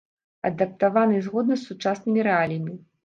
[0.49, 2.73] Адаптаваны згодна з сучаснымі рэаліямі.